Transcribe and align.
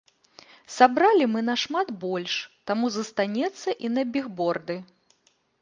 Сабралі 0.75 1.27
мы 1.33 1.43
нашмат 1.49 1.87
больш, 2.05 2.33
таму 2.71 2.85
застанецца 2.97 3.69
і 3.87 3.93
на 3.99 4.09
бігборды. 4.17 4.83